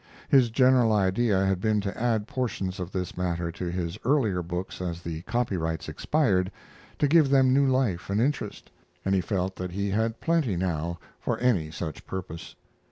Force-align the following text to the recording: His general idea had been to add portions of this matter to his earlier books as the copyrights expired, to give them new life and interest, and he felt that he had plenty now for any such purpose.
His 0.29 0.49
general 0.49 0.91
idea 0.93 1.45
had 1.45 1.61
been 1.61 1.79
to 1.81 1.95
add 1.95 2.25
portions 2.27 2.79
of 2.79 2.91
this 2.91 3.15
matter 3.15 3.51
to 3.51 3.65
his 3.69 3.99
earlier 4.03 4.41
books 4.41 4.81
as 4.81 5.03
the 5.03 5.21
copyrights 5.21 5.87
expired, 5.87 6.51
to 6.97 7.07
give 7.07 7.29
them 7.29 7.53
new 7.53 7.67
life 7.67 8.09
and 8.09 8.19
interest, 8.19 8.71
and 9.05 9.13
he 9.13 9.21
felt 9.21 9.55
that 9.57 9.73
he 9.73 9.91
had 9.91 10.19
plenty 10.19 10.55
now 10.57 10.97
for 11.19 11.37
any 11.37 11.69
such 11.69 12.07
purpose. 12.07 12.55